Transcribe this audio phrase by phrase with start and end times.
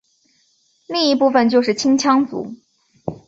[0.87, 2.55] 另一部分就是青羌族。